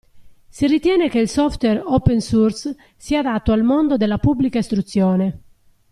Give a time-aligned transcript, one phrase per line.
[0.49, 5.41] Si ritiene che il software open source sia adatto al mondo della Pubblica Istruzione.